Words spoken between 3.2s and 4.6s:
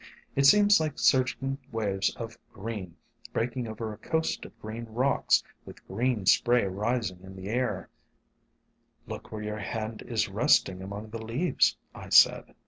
breaking over a coast of